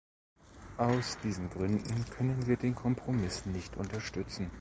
[0.77, 4.49] Aus diesen Gründen können wir den Kompromiss nicht unterstützen.